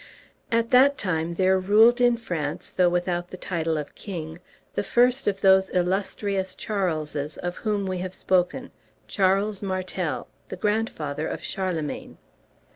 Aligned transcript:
At 0.51 0.71
that 0.71 0.97
time 0.97 1.35
there 1.35 1.59
ruled 1.59 2.01
in 2.01 2.17
France, 2.17 2.71
though 2.71 2.89
without 2.89 3.29
the 3.29 3.37
title 3.37 3.77
of 3.77 3.93
king, 3.93 4.39
the 4.73 4.81
first 4.81 5.27
of 5.27 5.41
those 5.41 5.69
illustrious 5.75 6.55
Charleses 6.55 7.37
of 7.37 7.57
whom 7.57 7.85
we 7.85 7.99
have 7.99 8.15
spoken, 8.15 8.71
Charles 9.07 9.61
Martel, 9.61 10.27
the 10.49 10.55
grandfather 10.57 11.27
of 11.27 11.43
Charlemagne. 11.43 12.17